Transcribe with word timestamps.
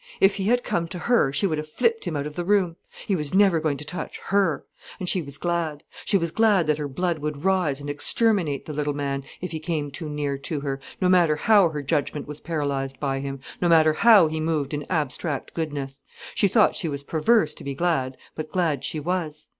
If 0.19 0.37
he 0.37 0.45
had 0.45 0.63
come 0.63 0.87
to 0.87 0.97
her 0.97 1.31
she 1.31 1.45
would 1.45 1.59
have 1.59 1.69
flipped 1.69 2.05
him 2.05 2.15
out 2.17 2.25
of 2.25 2.33
the 2.35 2.43
room. 2.43 2.75
He 3.05 3.15
was 3.15 3.35
never 3.35 3.59
going 3.59 3.77
to 3.77 3.85
touch 3.85 4.19
her. 4.31 4.65
And 4.99 5.07
she 5.07 5.21
was 5.21 5.37
glad. 5.37 5.83
She 6.05 6.17
was 6.17 6.31
glad 6.31 6.65
that 6.65 6.79
her 6.79 6.87
blood 6.87 7.19
would 7.19 7.43
rise 7.43 7.79
and 7.79 7.87
exterminate 7.87 8.65
the 8.65 8.73
little 8.73 8.95
man, 8.95 9.23
if 9.41 9.51
he 9.51 9.59
came 9.59 9.91
too 9.91 10.09
near 10.09 10.39
to 10.39 10.61
her, 10.61 10.79
no 10.99 11.07
matter 11.07 11.35
how 11.35 11.69
her 11.69 11.83
judgment 11.83 12.27
was 12.27 12.41
paralysed 12.41 12.99
by 12.99 13.19
him, 13.19 13.41
no 13.61 13.69
matter 13.69 13.93
how 13.93 14.25
he 14.27 14.39
moved 14.39 14.73
in 14.73 14.87
abstract 14.89 15.53
goodness. 15.53 16.01
She 16.33 16.47
thought 16.47 16.73
she 16.75 16.87
was 16.89 17.03
perverse 17.03 17.53
to 17.53 17.63
be 17.63 17.75
glad, 17.75 18.17
but 18.33 18.51
glad 18.51 18.83
she 18.83 18.99
was. 18.99 19.49